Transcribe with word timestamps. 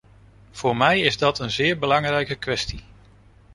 Voor 0.51 0.77
mij 0.77 0.99
is 0.99 1.17
dat 1.17 1.39
een 1.39 1.51
zeer 1.51 1.79
belangrijke 1.79 2.35
kwestie. 2.35 2.83